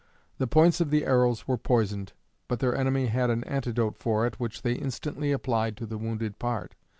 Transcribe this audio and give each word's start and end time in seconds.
The 0.39 0.47
points 0.47 0.81
of 0.81 0.89
the 0.89 1.05
arrows 1.05 1.47
were 1.47 1.59
poisoned, 1.59 2.13
but 2.47 2.57
their 2.57 2.75
enemy 2.75 3.05
had 3.05 3.29
an 3.29 3.43
antidote 3.43 3.95
for 3.95 4.25
it, 4.25 4.39
which 4.39 4.63
they 4.63 4.73
instantly 4.73 5.31
applied 5.31 5.77
to 5.77 5.85
the 5.85 5.99
wounded 5.99 6.39
part. 6.39 6.73